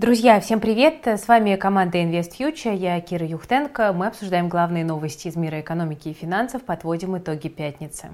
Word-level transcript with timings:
Друзья, 0.00 0.40
всем 0.40 0.60
привет! 0.60 1.06
С 1.06 1.28
вами 1.28 1.56
команда 1.56 1.98
Invest 1.98 2.30
Future, 2.38 2.74
я 2.74 2.98
Кира 3.02 3.26
Юхтенко. 3.26 3.92
Мы 3.92 4.06
обсуждаем 4.06 4.48
главные 4.48 4.82
новости 4.82 5.28
из 5.28 5.36
мира 5.36 5.60
экономики 5.60 6.08
и 6.08 6.14
финансов, 6.14 6.62
подводим 6.62 7.18
итоги 7.18 7.48
пятницы. 7.48 8.08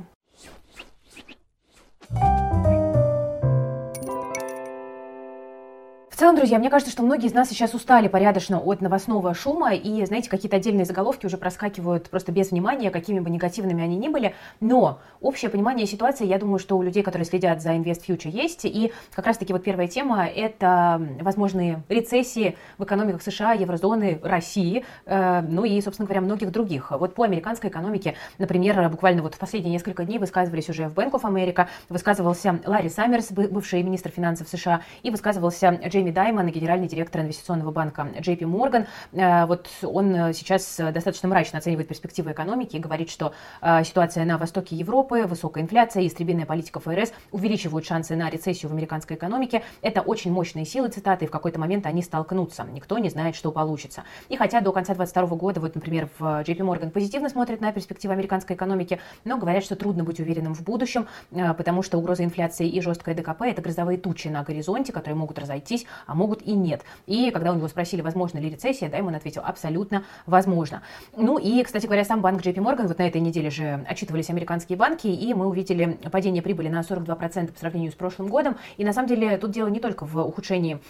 В 6.16 6.18
целом, 6.18 6.34
друзья, 6.34 6.58
мне 6.58 6.70
кажется, 6.70 6.90
что 6.90 7.02
многие 7.02 7.26
из 7.26 7.34
нас 7.34 7.50
сейчас 7.50 7.74
устали 7.74 8.08
порядочно 8.08 8.58
от 8.58 8.80
новостного 8.80 9.34
шума, 9.34 9.74
и, 9.74 10.02
знаете, 10.06 10.30
какие-то 10.30 10.56
отдельные 10.56 10.86
заголовки 10.86 11.26
уже 11.26 11.36
проскакивают 11.36 12.08
просто 12.08 12.32
без 12.32 12.52
внимания, 12.52 12.90
какими 12.90 13.20
бы 13.20 13.28
негативными 13.28 13.84
они 13.84 13.98
ни 13.98 14.08
были, 14.08 14.34
но 14.60 14.98
общее 15.20 15.50
понимание 15.50 15.86
ситуации, 15.86 16.24
я 16.24 16.38
думаю, 16.38 16.58
что 16.58 16.78
у 16.78 16.82
людей, 16.82 17.02
которые 17.02 17.26
следят 17.26 17.60
за 17.60 17.74
Invest 17.74 18.06
Future, 18.08 18.30
есть, 18.30 18.64
и 18.64 18.94
как 19.14 19.26
раз-таки 19.26 19.52
вот 19.52 19.62
первая 19.62 19.88
тема– 19.88 20.26
это 20.34 21.06
возможные 21.20 21.82
рецессии 21.90 22.56
в 22.78 22.84
экономиках 22.84 23.20
США, 23.20 23.52
еврозоны, 23.52 24.18
России, 24.22 24.86
э, 25.04 25.42
ну 25.42 25.66
и, 25.66 25.78
собственно 25.82 26.06
говоря, 26.06 26.22
многих 26.22 26.50
других. 26.50 26.92
Вот 26.92 27.14
по 27.14 27.24
американской 27.24 27.68
экономике, 27.68 28.14
например, 28.38 28.88
буквально 28.88 29.20
вот 29.20 29.34
в 29.34 29.38
последние 29.38 29.74
несколько 29.74 30.06
дней 30.06 30.18
высказывались 30.18 30.70
уже 30.70 30.88
в 30.88 30.94
Bank 30.94 31.10
of 31.10 31.24
America, 31.24 31.66
высказывался 31.90 32.58
Ларри 32.64 32.88
Саммерс, 32.88 33.32
бывший 33.32 33.82
министр 33.82 34.08
финансов 34.08 34.48
США, 34.48 34.80
и 35.02 35.10
высказывался 35.10 35.78
Джейми 35.86 36.05
Джейми 36.06 36.10
Даймон, 36.12 36.48
генеральный 36.48 36.86
директор 36.86 37.22
инвестиционного 37.22 37.72
банка 37.72 38.02
JP 38.02 38.40
Morgan. 38.42 38.86
Э, 39.12 39.46
вот 39.46 39.68
он 39.82 40.14
э, 40.14 40.32
сейчас 40.34 40.76
достаточно 40.76 41.28
мрачно 41.28 41.58
оценивает 41.58 41.88
перспективы 41.88 42.32
экономики 42.32 42.76
и 42.76 42.78
говорит, 42.78 43.10
что 43.10 43.32
э, 43.60 43.82
ситуация 43.82 44.24
на 44.24 44.38
востоке 44.38 44.76
Европы, 44.76 45.24
высокая 45.26 45.64
инфляция 45.64 46.04
и 46.04 46.06
истребительная 46.06 46.46
политика 46.46 46.78
ФРС 46.78 47.12
увеличивают 47.32 47.86
шансы 47.86 48.14
на 48.14 48.30
рецессию 48.30 48.70
в 48.70 48.72
американской 48.72 49.16
экономике. 49.16 49.62
Это 49.82 50.00
очень 50.00 50.30
мощные 50.30 50.64
силы, 50.64 50.88
цитаты, 50.88 51.24
и 51.24 51.28
в 51.28 51.30
какой-то 51.30 51.58
момент 51.58 51.86
они 51.86 52.02
столкнутся. 52.02 52.64
Никто 52.72 52.98
не 52.98 53.08
знает, 53.08 53.34
что 53.34 53.50
получится. 53.50 54.04
И 54.28 54.36
хотя 54.36 54.60
до 54.60 54.72
конца 54.72 54.94
2022 54.94 55.36
года, 55.36 55.60
вот, 55.60 55.74
например, 55.74 56.08
в 56.18 56.22
JP 56.22 56.58
Morgan 56.58 56.90
позитивно 56.90 57.28
смотрят 57.28 57.60
на 57.60 57.72
перспективы 57.72 58.14
американской 58.14 58.54
экономики, 58.54 59.00
но 59.24 59.38
говорят, 59.38 59.64
что 59.64 59.74
трудно 59.74 60.04
быть 60.04 60.20
уверенным 60.20 60.54
в 60.54 60.62
будущем, 60.62 61.08
потому 61.30 61.82
что 61.82 61.98
угроза 61.98 62.22
инфляции 62.22 62.68
и 62.68 62.80
жесткая 62.80 63.14
ДКП– 63.14 63.42
это 63.46 63.60
грозовые 63.60 63.98
тучи 63.98 64.28
на 64.28 64.44
горизонте, 64.44 64.92
которые 64.92 65.16
могут 65.16 65.38
разойтись, 65.38 65.86
а 66.06 66.14
могут 66.14 66.42
и 66.42 66.52
нет. 66.52 66.82
И 67.06 67.30
когда 67.30 67.52
у 67.52 67.54
него 67.54 67.68
спросили, 67.68 68.00
возможно 68.00 68.38
ли 68.38 68.50
рецессия, 68.50 68.88
да, 68.88 68.98
ему 68.98 69.08
он 69.08 69.14
ответил, 69.14 69.42
абсолютно 69.44 70.04
возможно. 70.26 70.82
Ну 71.16 71.38
и, 71.38 71.62
кстати 71.62 71.86
говоря, 71.86 72.04
сам 72.04 72.20
банк 72.20 72.42
JP 72.42 72.56
Morgan, 72.56 72.86
вот 72.86 72.98
на 72.98 73.06
этой 73.06 73.20
неделе 73.20 73.50
же 73.50 73.84
отчитывались 73.88 74.30
американские 74.30 74.78
банки, 74.78 75.06
и 75.06 75.34
мы 75.34 75.46
увидели 75.46 75.98
падение 76.10 76.42
прибыли 76.42 76.68
на 76.68 76.80
42% 76.80 77.52
по 77.52 77.58
сравнению 77.58 77.92
с 77.92 77.94
прошлым 77.94 78.28
годом. 78.28 78.56
И 78.76 78.84
на 78.84 78.92
самом 78.92 79.08
деле 79.08 79.36
тут 79.38 79.50
дело 79.50 79.68
не 79.68 79.80
только 79.80 80.04
в 80.04 80.20
ухудшении 80.20 80.80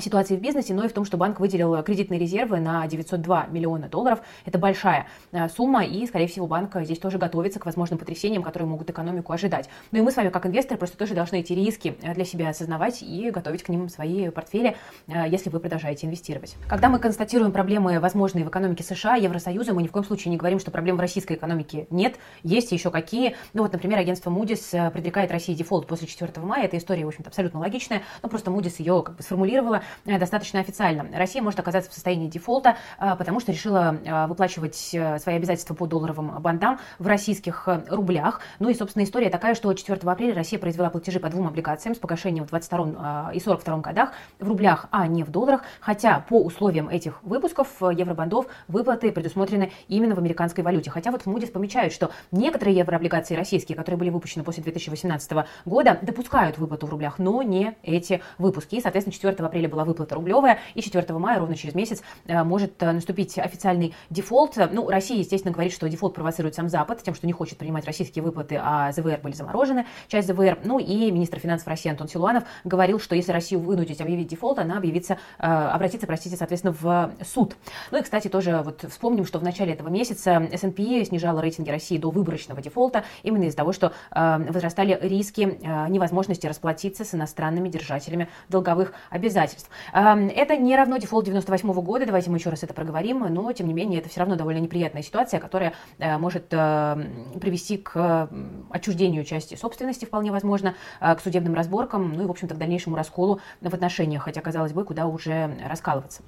ситуации 0.00 0.36
в 0.36 0.40
бизнесе, 0.40 0.74
но 0.74 0.84
и 0.84 0.88
в 0.88 0.92
том, 0.92 1.04
что 1.04 1.16
банк 1.16 1.40
выделил 1.40 1.82
кредитные 1.82 2.20
резервы 2.20 2.60
на 2.60 2.86
902 2.86 3.46
миллиона 3.46 3.88
долларов. 3.88 4.20
Это 4.44 4.58
большая 4.58 5.06
э, 5.32 5.48
сумма, 5.48 5.84
и, 5.84 6.06
скорее 6.06 6.26
всего, 6.26 6.46
банк 6.46 6.76
здесь 6.82 6.98
тоже 6.98 7.18
готовится 7.18 7.58
к 7.58 7.66
возможным 7.66 7.98
потрясениям, 7.98 8.42
которые 8.42 8.68
могут 8.68 8.90
экономику 8.90 9.32
ожидать. 9.32 9.68
Ну 9.92 9.98
и 9.98 10.02
мы 10.02 10.10
с 10.10 10.16
вами, 10.16 10.28
как 10.28 10.46
инвесторы, 10.46 10.78
просто 10.78 10.96
тоже 10.98 11.14
должны 11.14 11.40
эти 11.40 11.52
риски 11.52 11.96
э, 12.02 12.14
для 12.14 12.24
себя 12.24 12.50
осознавать 12.50 13.02
и 13.02 13.30
готовить 13.30 13.62
к 13.62 13.68
ним 13.68 13.88
свои 13.88 14.28
портфели, 14.28 14.76
э, 15.08 15.28
если 15.28 15.50
вы 15.50 15.60
продолжаете 15.60 16.06
инвестировать. 16.06 16.56
Когда 16.68 16.88
мы 16.88 16.98
констатируем 16.98 17.52
проблемы, 17.52 17.98
возможные 18.00 18.44
в 18.44 18.48
экономике 18.48 18.84
США, 18.84 19.16
Евросоюза, 19.16 19.72
мы 19.72 19.82
ни 19.82 19.88
в 19.88 19.92
коем 19.92 20.04
случае 20.04 20.30
не 20.30 20.36
говорим, 20.36 20.58
что 20.58 20.70
проблем 20.70 20.96
в 20.96 21.00
российской 21.00 21.34
экономике 21.34 21.86
нет, 21.90 22.16
есть 22.42 22.72
еще 22.72 22.90
какие. 22.90 23.34
Ну 23.54 23.62
вот, 23.62 23.72
например, 23.72 23.98
агентство 23.98 24.30
Moody's 24.30 24.90
предрекает 24.90 25.30
России 25.30 25.54
дефолт 25.54 25.86
после 25.86 26.06
4 26.06 26.32
мая. 26.44 26.64
Эта 26.64 26.76
история, 26.76 27.04
в 27.04 27.08
общем-то, 27.08 27.30
абсолютно 27.30 27.60
логичная, 27.60 28.02
но 28.22 28.28
просто 28.28 28.50
Moody's 28.50 28.74
ее 28.78 29.02
как 29.02 29.16
бы 29.16 29.22
сформулировала 29.22 29.76
Э, 29.76 29.85
достаточно 30.04 30.60
официально. 30.60 31.06
Россия 31.16 31.42
может 31.42 31.60
оказаться 31.60 31.90
в 31.90 31.94
состоянии 31.94 32.28
дефолта, 32.28 32.76
э, 32.98 33.14
потому 33.16 33.40
что 33.40 33.52
решила 33.52 33.96
э, 34.04 34.26
выплачивать 34.26 34.76
свои 34.76 35.36
обязательства 35.36 35.74
по 35.74 35.86
долларовым 35.86 36.40
бандам 36.40 36.78
в 36.98 37.06
российских 37.06 37.68
рублях. 37.88 38.40
Ну 38.58 38.68
и, 38.68 38.74
собственно, 38.74 39.04
история 39.04 39.30
такая, 39.30 39.54
что 39.54 39.72
4 39.72 40.00
апреля 40.10 40.34
Россия 40.34 40.58
произвела 40.58 40.90
платежи 40.90 41.20
по 41.20 41.28
двум 41.28 41.48
облигациям 41.48 41.94
с 41.94 41.98
погашением 41.98 42.44
в 42.44 42.48
22 42.48 43.32
и 43.32 43.40
42 43.40 43.78
годах 43.78 44.12
в 44.38 44.48
рублях, 44.48 44.86
а 44.90 45.06
не 45.06 45.24
в 45.24 45.30
долларах, 45.30 45.62
хотя 45.80 46.20
по 46.20 46.40
условиям 46.42 46.88
этих 46.88 47.22
выпусков 47.22 47.68
евробондов 47.80 48.46
выплаты 48.68 49.12
предусмотрены 49.12 49.72
именно 49.88 50.14
в 50.14 50.18
американской 50.18 50.62
валюте. 50.64 50.90
Хотя 50.90 51.10
вот 51.10 51.22
в 51.22 51.26
Moody's 51.26 51.50
помечают, 51.50 51.92
что 51.92 52.10
некоторые 52.30 52.76
еврооблигации 52.78 53.34
российские, 53.34 53.76
которые 53.76 53.98
были 53.98 54.10
выпущены 54.10 54.44
после 54.44 54.62
2018 54.62 55.46
года, 55.64 55.98
допускают 56.02 56.58
выплату 56.58 56.86
в 56.86 56.90
рублях, 56.90 57.18
но 57.18 57.42
не 57.42 57.76
эти 57.82 58.22
выпуски. 58.38 58.76
И, 58.76 58.80
соответственно, 58.80 59.12
4 59.12 59.34
апреля 59.36 59.68
была 59.76 59.84
выплата 59.84 60.14
рублевая, 60.14 60.58
и 60.74 60.80
4 60.80 61.18
мая, 61.18 61.38
ровно 61.38 61.54
через 61.54 61.74
месяц, 61.74 62.02
э, 62.26 62.42
может 62.42 62.82
э, 62.82 62.92
наступить 62.92 63.38
официальный 63.38 63.94
дефолт. 64.08 64.56
Ну, 64.72 64.88
Россия, 64.88 65.18
естественно, 65.18 65.52
говорит, 65.52 65.72
что 65.72 65.86
дефолт 65.88 66.14
провоцирует 66.14 66.54
сам 66.54 66.68
Запад, 66.68 67.02
тем, 67.02 67.14
что 67.14 67.26
не 67.26 67.32
хочет 67.34 67.58
принимать 67.58 67.84
российские 67.84 68.22
выплаты, 68.22 68.58
а 68.62 68.90
ЗВР 68.92 69.20
были 69.22 69.34
заморожены, 69.34 69.86
часть 70.08 70.28
ЗВР. 70.28 70.60
Ну 70.64 70.78
и 70.78 71.10
министр 71.10 71.38
финансов 71.38 71.68
России 71.68 71.90
Антон 71.90 72.08
Силуанов 72.08 72.44
говорил, 72.64 72.98
что 72.98 73.14
если 73.14 73.32
Россию 73.32 73.60
вынудить 73.60 74.00
объявить 74.00 74.28
дефолт, 74.28 74.58
она 74.58 74.78
объявится, 74.78 75.18
э, 75.38 75.46
обратится, 75.46 76.06
простите, 76.06 76.36
соответственно, 76.36 76.74
в 76.80 77.12
суд. 77.22 77.56
Ну 77.90 77.98
и, 77.98 78.02
кстати, 78.02 78.28
тоже 78.28 78.62
вот 78.64 78.84
вспомним, 78.88 79.26
что 79.26 79.38
в 79.38 79.42
начале 79.42 79.74
этого 79.74 79.88
месяца 79.88 80.48
S&P 80.52 81.04
снижала 81.04 81.40
рейтинги 81.40 81.68
России 81.68 81.98
до 81.98 82.10
выборочного 82.10 82.62
дефолта 82.62 83.04
именно 83.22 83.44
из-за 83.44 83.58
того, 83.58 83.72
что 83.72 83.92
возрастали 84.10 84.98
риски 85.02 85.58
невозможности 85.88 86.46
расплатиться 86.46 87.04
с 87.04 87.14
иностранными 87.14 87.68
держателями 87.68 88.28
долговых 88.48 88.92
обязательств. 89.10 89.65
Это 89.92 90.56
не 90.56 90.76
равно 90.76 90.96
дефолт 90.98 91.24
98 91.24 91.72
года, 91.72 92.06
давайте 92.06 92.30
мы 92.30 92.38
еще 92.38 92.50
раз 92.50 92.62
это 92.62 92.74
проговорим, 92.74 93.20
но 93.32 93.52
тем 93.52 93.66
не 93.66 93.74
менее 93.74 94.00
это 94.00 94.08
все 94.08 94.20
равно 94.20 94.36
довольно 94.36 94.58
неприятная 94.58 95.02
ситуация, 95.02 95.40
которая 95.40 95.72
э, 95.98 96.18
может 96.18 96.46
э, 96.52 96.96
привести 97.40 97.78
к 97.78 98.28
отчуждению 98.70 99.24
части 99.24 99.54
собственности, 99.54 100.04
вполне 100.04 100.30
возможно, 100.30 100.74
э, 101.00 101.14
к 101.14 101.20
судебным 101.20 101.54
разборкам, 101.54 102.14
ну 102.14 102.24
и, 102.24 102.26
в 102.26 102.30
общем-то, 102.30 102.54
к 102.54 102.58
дальнейшему 102.58 102.96
расколу 102.96 103.40
в 103.60 103.74
отношениях, 103.74 104.22
хотя, 104.22 104.40
казалось 104.40 104.72
бы, 104.72 104.84
куда 104.84 105.06
уже 105.06 105.56
раскалываться. 105.68 106.22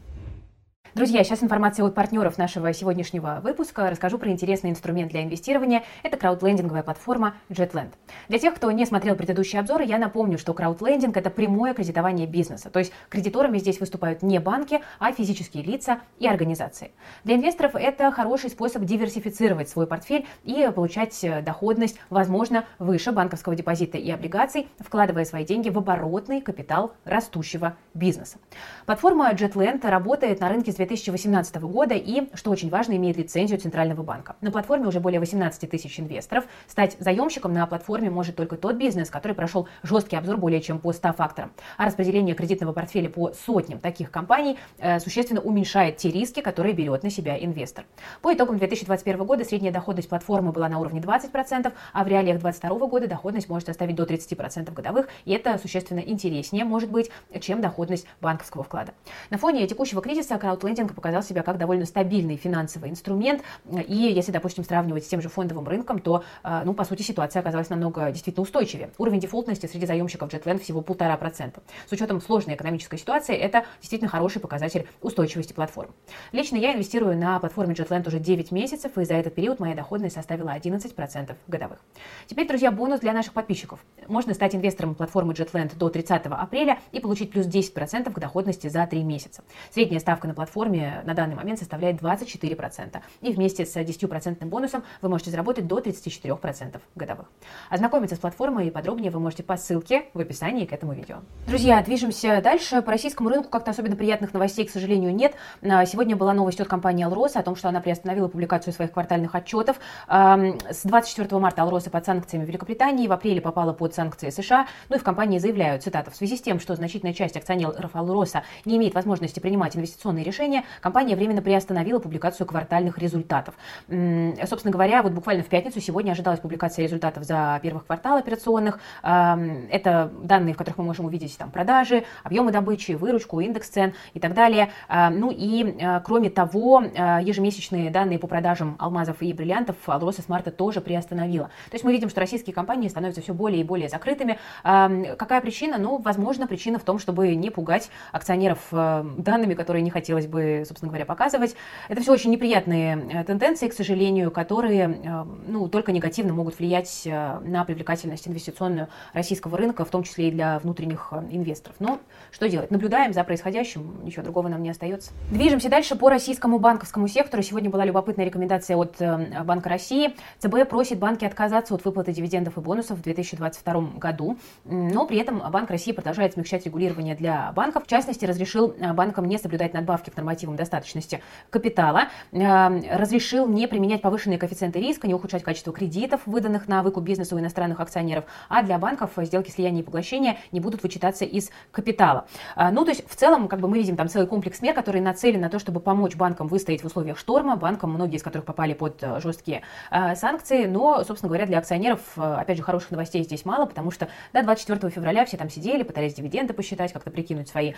Друзья, 0.95 1.23
сейчас 1.23 1.43
информация 1.43 1.85
от 1.85 1.95
партнеров 1.95 2.39
нашего 2.39 2.73
сегодняшнего 2.73 3.41
выпуска. 3.43 3.91
Расскажу 3.91 4.17
про 4.19 4.31
интересный 4.31 4.71
инструмент 4.71 5.11
для 5.11 5.23
инвестирования. 5.23 5.85
Это 6.03 6.17
краудлендинговая 6.17 6.83
платформа 6.83 7.35
JetLand. 7.51 7.91
Для 8.29 8.39
тех, 8.39 8.55
кто 8.55 8.71
не 8.71 8.87
смотрел 8.87 9.15
предыдущие 9.15 9.61
обзоры, 9.61 9.85
я 9.85 9.99
напомню, 9.99 10.39
что 10.39 10.55
краудлендинг– 10.55 11.15
это 11.19 11.29
прямое 11.29 11.75
кредитование 11.75 12.27
бизнеса. 12.27 12.71
То 12.71 12.79
есть 12.79 12.93
кредиторами 13.11 13.59
здесь 13.59 13.81
выступают 13.81 14.23
не 14.23 14.41
банки, 14.41 14.81
а 14.99 15.13
физические 15.13 15.63
лица 15.63 16.01
и 16.19 16.27
организации. 16.27 16.91
Для 17.23 17.37
инвесторов 17.37 17.75
это 17.75 18.11
хороший 18.11 18.49
способ 18.49 18.83
диверсифицировать 18.85 19.69
свой 19.69 19.87
портфель 19.87 20.27
и 20.45 20.71
получать 20.75 21.23
э, 21.23 21.43
доходность, 21.43 22.01
возможно, 22.09 22.65
выше 22.79 23.13
банковского 23.13 23.55
депозита 23.55 23.99
и 23.99 24.11
облигаций, 24.11 24.69
вкладывая 24.79 25.27
свои 25.27 25.45
деньги 25.45 25.69
в 25.69 25.77
оборотный 25.77 26.41
капитал 26.41 26.95
растущего 27.05 27.77
бизнеса. 27.93 28.39
Платформа 28.87 29.31
JetLand 29.33 29.87
работает 29.87 30.41
на 30.41 30.49
рынке 30.49 30.73
с 30.73 30.79
2018 30.89 31.57
года 31.57 31.95
и, 31.95 32.29
что 32.35 32.51
очень 32.51 32.71
важно, 32.71 32.95
имеет 32.97 33.17
лицензию 33.17 33.61
Центрального 33.61 34.03
банка. 34.03 34.37
На 34.41 34.51
платформе 34.51 34.87
уже 34.87 35.01
более 35.01 35.21
18 35.21 35.69
тысяч 35.71 36.01
инвесторов. 36.01 36.45
Стать 36.67 36.97
заемщиком 36.99 37.53
на 37.53 37.67
платформе 37.67 38.11
может 38.11 38.37
только 38.37 38.57
тот 38.57 38.77
бизнес, 38.77 39.11
который 39.11 39.35
прошел 39.35 39.69
жесткий 39.83 40.17
обзор 40.17 40.39
более 40.39 40.61
чем 40.61 40.79
по 40.79 40.93
100 40.93 41.13
факторам. 41.13 41.53
А 41.77 41.85
распределение 41.85 42.35
кредитного 42.35 42.73
портфеля 42.73 43.11
по 43.11 43.33
сотням 43.33 43.79
таких 43.79 44.11
компаний 44.11 44.59
э, 44.79 45.01
существенно 45.01 45.41
уменьшает 45.41 45.99
те 45.99 46.11
риски, 46.11 46.41
которые 46.41 46.75
берет 46.75 47.03
на 47.03 47.11
себя 47.11 47.37
инвестор. 47.39 47.85
По 48.23 48.33
итогам 48.33 48.59
2021 48.59 49.25
года 49.25 49.45
средняя 49.45 49.73
доходность 49.73 50.09
платформы 50.09 50.53
была 50.53 50.69
на 50.69 50.79
уровне 50.79 51.01
20%, 51.01 51.73
а 51.93 52.05
в 52.05 52.09
реалиях 52.09 52.41
2022 52.41 52.87
года 52.87 53.09
доходность 53.09 53.49
может 53.49 53.67
составить 53.67 53.95
до 53.95 54.05
30% 54.05 54.73
годовых, 54.73 55.09
и 55.25 55.33
это 55.33 55.59
существенно 55.59 56.01
интереснее 56.01 56.65
может 56.65 56.91
быть, 56.91 57.11
чем 57.41 57.61
доходность 57.61 58.07
банковского 58.21 58.65
вклада. 58.65 58.95
На 59.31 59.39
фоне 59.39 59.67
текущего 59.67 60.01
кризиса 60.01 60.39
краудлендинг 60.39 60.68
лендинг 60.69 60.95
показал 60.95 61.23
себя 61.23 61.43
как 61.43 61.59
довольно 61.59 61.87
стабильный 61.87 62.37
финансовый 62.37 62.91
инструмент. 62.91 63.43
И 63.87 63.95
если, 63.95 64.33
допустим, 64.33 64.65
сравнивать 64.65 65.05
с 65.05 65.09
тем 65.09 65.21
же 65.21 65.29
фондовым 65.29 65.67
рынком, 65.67 65.99
то, 65.99 66.23
э, 66.45 66.63
ну, 66.65 66.75
по 66.75 66.85
сути, 66.85 67.03
ситуация 67.03 67.41
оказалась 67.41 67.71
намного 67.71 68.11
действительно 68.11 68.43
устойчивее. 68.43 68.91
Уровень 68.99 69.21
дефолтности 69.21 69.67
среди 69.67 69.87
заемщиков 69.87 70.33
JetLand 70.33 70.61
всего 70.61 70.81
полтора 70.83 71.17
процента. 71.17 71.63
С 71.87 71.93
учетом 71.93 72.21
сложной 72.21 72.55
экономической 72.55 72.99
ситуации, 72.99 73.35
это 73.35 73.65
действительно 73.81 74.11
хороший 74.11 74.41
показатель 74.41 74.87
устойчивости 75.01 75.53
платформ. 75.53 75.95
Лично 76.33 76.57
я 76.57 76.75
инвестирую 76.75 77.17
на 77.17 77.39
платформе 77.41 77.75
JetLand 77.75 78.07
уже 78.07 78.19
9 78.19 78.53
месяцев, 78.53 78.97
и 78.99 79.05
за 79.05 79.15
этот 79.15 79.35
период 79.35 79.61
моя 79.61 79.75
доходность 79.75 80.15
составила 80.15 80.51
11% 80.51 81.37
годовых. 81.47 81.79
Теперь, 82.27 82.47
друзья, 82.47 82.71
бонус 82.71 83.01
для 83.01 83.13
наших 83.13 83.33
подписчиков. 83.33 83.81
Можно 84.07 84.35
стать 84.35 84.55
инвестором 84.55 84.95
платформы 84.95 85.33
JetLand 85.33 85.77
до 85.77 85.89
30 85.89 86.27
апреля 86.27 86.79
и 86.93 87.01
получить 87.01 87.31
плюс 87.31 87.47
10% 87.47 88.13
к 88.13 88.19
доходности 88.19 88.69
за 88.69 88.87
3 88.87 89.03
месяца. 89.03 89.43
Средняя 89.71 90.01
ставка 90.01 90.27
на 90.29 90.35
платформе 90.35 90.58
платформе 90.59 91.03
на 91.05 91.15
данный 91.15 91.37
момент 91.37 91.61
составляет 91.61 92.03
24%. 92.03 93.01
И 93.21 93.33
вместе 93.33 93.65
с 93.65 93.77
10% 93.77 94.45
бонусом 94.45 94.83
вы 95.03 95.09
можете 95.09 95.31
заработать 95.31 95.69
до 95.69 95.79
34% 95.79 96.81
годовых. 96.97 97.27
Ознакомиться 97.71 98.17
с 98.17 98.19
платформой 98.19 98.71
подробнее 98.73 99.13
вы 99.13 99.21
можете 99.21 99.45
по 99.45 99.57
ссылке 99.57 100.07
в 100.15 100.19
описании 100.19 100.67
к 100.67 100.73
этому 100.73 100.95
видео. 100.95 101.19
Друзья, 101.47 101.81
движемся 101.81 102.41
дальше. 102.43 102.83
По 102.83 102.91
российскому 102.91 103.29
рынку 103.29 103.51
как-то 103.51 103.71
особенно 103.71 103.95
приятных 103.95 104.33
новостей, 104.33 104.67
к 104.67 104.71
сожалению, 104.71 105.15
нет. 105.15 105.35
А, 105.63 105.87
сегодня 105.87 106.17
была 106.17 106.35
новость 106.35 106.61
от 106.61 106.67
компании 106.67 107.05
Алроса 107.05 107.39
о 107.39 107.43
том, 107.45 107.55
что 107.55 107.69
она 107.69 107.81
приостановила 107.81 108.27
публикацию 108.27 108.73
своих 108.73 108.91
квартальных 108.91 109.37
отчетов. 109.37 109.79
С 110.09 110.83
24 110.83 111.39
марта 111.39 111.63
Алроса 111.63 111.91
под 111.91 112.05
санкциями 112.05 112.45
Великобритании, 112.45 113.07
в 113.07 113.13
апреле 113.13 113.41
попала 113.41 113.73
под 113.73 113.95
санкции 113.95 114.31
США. 114.31 114.67
Ну 114.89 114.97
и 114.97 114.99
в 114.99 115.05
компании 115.05 115.39
заявляют, 115.39 115.85
цитата, 115.85 116.11
в 116.11 116.17
связи 116.17 116.37
с 116.37 116.41
тем, 116.41 116.59
что 116.59 116.75
значительная 116.75 117.15
часть 117.15 117.37
акционеров 117.37 117.95
Алроса 117.95 118.43
не 118.65 118.77
имеет 118.77 118.95
возможности 118.95 119.39
принимать 119.39 119.77
инвестиционные 119.77 120.25
решения, 120.25 120.48
компания 120.81 121.17
временно 121.17 121.43
приостановила 121.43 121.99
публикацию 121.99 122.47
квартальных 122.47 122.99
результатов. 122.99 123.55
Собственно 123.89 124.73
говоря, 124.73 125.03
вот 125.03 125.13
буквально 125.13 125.43
в 125.43 125.47
пятницу 125.47 125.81
сегодня 125.81 126.13
ожидалась 126.13 126.41
публикация 126.41 126.85
результатов 126.85 127.25
за 127.25 127.59
первых 127.63 127.87
квартал 127.87 128.19
операционных. 128.19 128.81
Это 129.03 130.11
данные, 130.23 130.55
в 130.55 130.57
которых 130.57 130.79
мы 130.79 130.85
можем 130.85 131.07
увидеть 131.07 131.37
там 131.39 131.51
продажи, 131.51 132.05
объемы 132.25 132.53
добычи, 132.53 132.93
выручку, 132.93 133.41
индекс 133.41 133.69
цен 133.69 133.95
и 134.15 134.21
так 134.21 134.35
далее. 134.35 134.71
Ну 134.89 135.31
и, 135.31 135.77
э, 135.79 136.01
кроме 136.05 136.31
того, 136.31 136.83
э, 136.83 137.19
ежемесячные 137.23 137.91
данные 137.91 138.19
по 138.19 138.27
продажам 138.27 138.77
алмазов 138.79 139.23
и 139.23 139.33
бриллиантов 139.33 139.77
Алроса 139.87 140.23
с 140.23 140.29
марта 140.29 140.51
тоже 140.51 140.81
приостановила. 140.81 141.47
То 141.47 141.75
есть 141.75 141.85
мы 141.85 141.93
видим, 141.93 142.09
что 142.09 142.21
российские 142.21 142.55
компании 142.55 142.89
становятся 142.89 143.21
все 143.21 143.35
более 143.35 143.61
и 143.61 143.65
более 143.65 143.89
закрытыми. 143.89 144.39
Какая 144.63 145.41
причина? 145.41 145.79
Ну, 145.79 145.99
возможно, 145.99 146.47
причина 146.47 146.79
в 146.79 146.83
том, 146.83 146.99
чтобы 146.99 147.35
не 147.35 147.51
пугать 147.51 147.91
акционеров 148.13 148.59
э, 148.73 149.05
данными, 149.17 149.55
которые 149.55 149.83
не 149.83 149.91
хотелось 149.91 150.27
бы, 150.27 150.38
собственно 150.65 150.91
говоря, 150.91 151.05
показывать. 151.05 151.55
Это 151.89 152.01
все 152.01 152.13
очень 152.13 152.31
неприятные 152.31 153.25
тенденции, 153.25 153.69
к 153.69 153.73
сожалению, 153.73 154.31
которые 154.31 155.25
ну, 155.47 155.69
только 155.69 155.93
негативно 155.93 156.33
могут 156.33 156.59
влиять 156.59 157.03
на 157.05 157.65
привлекательность 157.65 158.27
инвестиционную 158.29 158.89
российского 159.13 159.57
рынка, 159.57 159.85
в 159.85 159.91
том 159.91 160.03
числе 160.03 160.29
и 160.29 160.31
для 160.31 160.59
внутренних 160.59 161.13
инвесторов. 161.31 161.77
Но 161.79 162.01
что 162.31 162.49
делать? 162.49 162.71
Наблюдаем 162.71 163.13
за 163.13 163.25
происходящим, 163.25 164.05
ничего 164.05 164.23
другого 164.23 164.49
нам 164.49 164.63
не 164.63 164.71
остается. 164.71 165.13
Движемся 165.31 165.69
дальше 165.69 165.97
по 165.97 166.09
российскому 166.09 166.59
банковскому 166.59 167.09
сектору. 167.09 167.43
Сегодня 167.43 167.71
была 167.71 167.85
любопытная 167.85 168.25
рекомендация 168.25 168.77
от 168.77 169.01
э, 169.01 169.43
Банка 169.45 169.69
России. 169.69 170.15
ЦБ 170.39 170.69
просит 170.69 170.99
банки 170.99 171.25
отказаться 171.25 171.75
от 171.75 171.85
выплаты 171.85 172.13
дивидендов 172.13 172.57
и 172.57 172.61
бонусов 172.61 172.99
в 172.99 173.03
2022 173.03 173.81
году, 173.97 174.39
но 174.65 175.07
при 175.07 175.19
этом 175.19 175.43
Банк 175.51 175.71
России 175.71 175.93
продолжает 175.93 176.35
смягчать 176.35 176.67
регулирование 176.67 177.15
для 177.15 177.53
банков. 177.53 177.85
В 177.85 177.87
частности, 177.87 178.25
разрешил 178.25 178.75
э, 178.79 178.93
банкам 178.93 179.27
не 179.27 179.39
соблюдать 179.39 179.75
надбавки 179.75 180.11
к 180.11 180.15
нормативам 180.29 180.57
достаточности 180.57 181.23
капитала, 181.51 182.09
э, 182.33 182.97
разрешил 182.97 183.49
не 183.49 183.67
применять 183.67 184.03
повышенные 184.03 184.39
коэффициенты 184.39 184.79
риска, 184.79 185.07
не 185.07 185.15
ухудшать 185.15 185.43
качество 185.43 185.73
кредитов, 185.73 186.21
выданных 186.27 186.69
на 186.69 186.83
выкуп 186.83 187.05
бизнесу 187.05 187.37
у 187.37 187.41
иностранных 187.41 187.81
акционеров, 187.81 188.25
а 188.49 188.63
для 188.63 188.79
банков 188.79 189.11
сделки 189.17 189.51
слияния 189.51 189.83
и 189.83 189.85
поглощения 189.85 190.37
не 190.53 190.61
будут 190.61 190.83
вычитаться 190.83 191.25
из 191.25 191.51
капитала. 191.73 192.27
Ну, 192.57 192.85
то 192.85 192.91
есть, 192.91 193.09
в 193.09 193.17
целом, 193.17 193.49
как 193.49 193.61
бы 193.61 193.69
мы 193.69 193.79
видим 193.79 193.97
там 193.97 194.09
целый 194.09 194.27
комплекс 194.27 194.61
мер, 194.61 194.75
которые 194.75 195.03
нацелены 195.03 195.43
на 195.43 195.51
то, 195.51 195.59
чтобы 195.59 195.81
помочь 195.81 196.17
банкам 196.17 196.47
выстоять 196.47 196.83
в 196.83 196.87
условиях 196.87 197.19
шторма, 197.19 197.57
банкам, 197.57 197.91
многие 197.93 198.17
из 198.17 198.23
которых 198.23 198.45
попали 198.45 198.75
под 198.75 199.03
э, 199.03 199.21
жесткие 199.21 199.63
э, 199.91 200.15
санкции, 200.15 200.67
но, 200.67 201.05
собственно 201.05 201.29
говоря, 201.29 201.47
для 201.47 201.59
акционеров, 201.59 202.01
э, 202.17 202.21
опять 202.21 202.57
же, 202.57 202.63
хороших 202.63 202.91
новостей 202.91 203.23
здесь 203.23 203.45
мало, 203.45 203.67
потому 203.67 203.91
что 203.91 204.09
до 204.33 204.43
24 204.43 204.91
февраля 204.91 205.25
все 205.25 205.37
там 205.37 205.49
сидели, 205.51 205.83
пытались 205.83 206.15
дивиденды 206.15 206.53
посчитать, 206.53 206.93
как-то 206.93 207.11
прикинуть 207.11 207.49
свои 207.49 207.75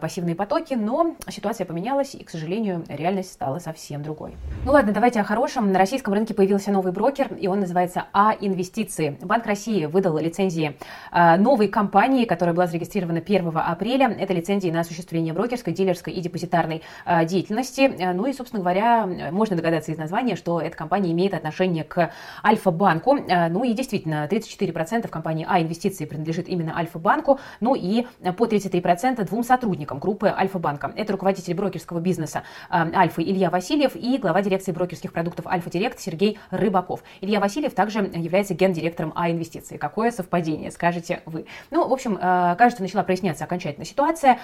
пассивные 0.00 0.34
потоки, 0.34 0.74
но 0.74 1.16
ситуация 1.28 1.64
поменялась, 1.64 1.77
и, 2.14 2.24
к 2.24 2.30
сожалению, 2.30 2.84
реальность 2.88 3.32
стала 3.32 3.58
совсем 3.58 4.02
другой. 4.02 4.36
Ну 4.64 4.72
ладно, 4.72 4.92
давайте 4.92 5.20
о 5.20 5.24
хорошем. 5.24 5.72
На 5.72 5.78
российском 5.78 6.12
рынке 6.14 6.34
появился 6.34 6.70
новый 6.70 6.92
брокер, 6.92 7.34
и 7.34 7.46
он 7.46 7.60
называется 7.60 8.06
А-инвестиции. 8.12 9.16
Банк 9.22 9.46
России 9.46 9.86
выдал 9.86 10.18
лицензии 10.18 10.76
новой 11.12 11.68
компании, 11.68 12.24
которая 12.24 12.54
была 12.54 12.66
зарегистрирована 12.66 13.20
1 13.20 13.52
апреля. 13.54 14.08
Это 14.08 14.32
лицензии 14.34 14.70
на 14.70 14.80
осуществление 14.80 15.32
брокерской, 15.32 15.72
дилерской 15.72 16.12
и 16.12 16.20
депозитарной 16.20 16.82
деятельности. 17.24 18.12
Ну 18.14 18.26
и, 18.26 18.32
собственно 18.32 18.60
говоря, 18.60 19.06
можно 19.30 19.56
догадаться 19.56 19.92
из 19.92 19.98
названия, 19.98 20.36
что 20.36 20.60
эта 20.60 20.76
компания 20.76 21.12
имеет 21.12 21.34
отношение 21.34 21.84
к 21.84 22.10
Альфа-банку. 22.44 23.18
Ну 23.50 23.64
и 23.64 23.72
действительно, 23.72 24.26
34% 24.30 25.08
компании 25.08 25.46
А 25.48 25.60
инвестиции 25.60 26.04
принадлежит 26.04 26.48
именно 26.48 26.76
Альфа-банку, 26.76 27.40
ну 27.60 27.74
и 27.74 28.06
по 28.36 28.46
33% 28.46 29.24
двум 29.24 29.44
сотрудникам 29.44 29.98
группы 29.98 30.28
Альфа-банка. 30.28 30.92
Это 30.96 31.12
руководитель 31.12 31.54
брокерского 31.68 32.00
бизнеса 32.00 32.44
э, 32.70 32.92
Альфы 32.94 33.22
Илья 33.22 33.50
Васильев 33.50 33.94
и 33.94 34.16
глава 34.16 34.40
дирекции 34.40 34.72
брокерских 34.72 35.12
продуктов 35.12 35.46
Альфа-Директ 35.46 36.00
Сергей 36.00 36.38
Рыбаков. 36.50 37.02
Илья 37.20 37.40
Васильев 37.40 37.74
также 37.74 37.98
является 38.14 38.54
гендиректором 38.54 39.12
А 39.14 39.30
инвестиции. 39.30 39.76
Какое 39.76 40.10
совпадение, 40.10 40.70
скажете 40.70 41.20
вы. 41.26 41.44
Ну, 41.70 41.86
в 41.86 41.92
общем, 41.92 42.16
э, 42.16 42.56
кажется, 42.56 42.82
начала 42.82 43.02
проясняться 43.02 43.44
окончательно 43.44 43.84
ситуация. 43.84 44.38